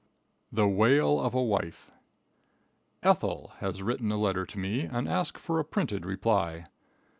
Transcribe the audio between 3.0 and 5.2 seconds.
"Ethel" has written a letter to me and